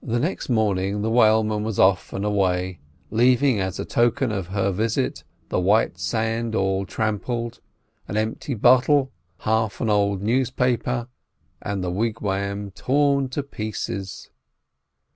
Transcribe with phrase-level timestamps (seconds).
[0.03, 2.79] Next morning the whaleman was off and away,
[3.11, 7.59] leaving as a token of her visit the white sand all trampled,
[8.07, 9.11] an empty bottle,
[9.41, 11.07] half an old newspaper,
[11.61, 14.31] and the wigwam torn to pieces.